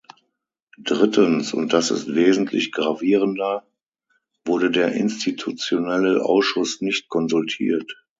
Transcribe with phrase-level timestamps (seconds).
[0.79, 3.67] Drittens und das ist wesentlich gravierender
[4.43, 8.03] wurde der Institutionelle Ausschuss nicht konsultiert.